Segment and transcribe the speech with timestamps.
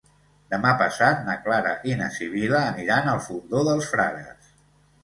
[0.53, 4.55] Demà passat na Clara i na Sibil·la aniran al Fondó dels Frares.